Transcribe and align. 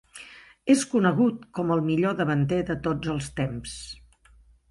És 0.75 0.79
conegut 0.93 1.43
com 1.59 1.73
el 1.75 1.83
millor 1.89 2.17
davanter 2.21 2.61
de 2.71 2.79
tots 2.87 3.13
el 3.17 3.23
temps. 3.43 3.77